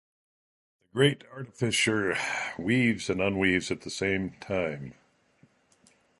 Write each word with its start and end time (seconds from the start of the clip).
The 0.81 0.89
great 0.97 1.23
artificer 1.31 2.17
weaves 2.57 3.07
and 3.07 3.21
unweaves 3.21 3.69
at 3.69 3.81
the 3.81 3.91
same 3.91 4.31
time. 4.39 4.95